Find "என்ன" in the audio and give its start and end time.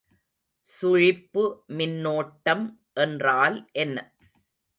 3.77-3.97